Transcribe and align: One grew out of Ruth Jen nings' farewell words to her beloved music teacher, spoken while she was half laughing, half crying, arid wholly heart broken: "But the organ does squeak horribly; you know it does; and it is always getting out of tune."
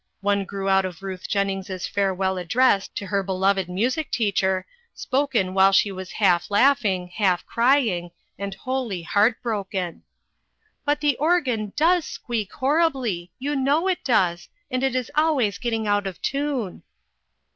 One 0.21 0.45
grew 0.45 0.67
out 0.67 0.83
of 0.83 1.03
Ruth 1.03 1.27
Jen 1.27 1.49
nings' 1.49 1.87
farewell 1.87 2.33
words 2.33 2.87
to 2.87 3.05
her 3.05 3.21
beloved 3.21 3.69
music 3.69 4.09
teacher, 4.09 4.65
spoken 4.95 5.53
while 5.53 5.71
she 5.71 5.91
was 5.91 6.13
half 6.13 6.49
laughing, 6.49 7.09
half 7.09 7.45
crying, 7.45 8.09
arid 8.39 8.55
wholly 8.55 9.03
heart 9.03 9.39
broken: 9.43 10.01
"But 10.85 11.01
the 11.01 11.17
organ 11.17 11.71
does 11.75 12.05
squeak 12.05 12.51
horribly; 12.51 13.31
you 13.37 13.55
know 13.55 13.87
it 13.87 14.03
does; 14.03 14.49
and 14.71 14.81
it 14.81 14.95
is 14.95 15.11
always 15.13 15.59
getting 15.59 15.85
out 15.85 16.07
of 16.07 16.19
tune." 16.19 16.81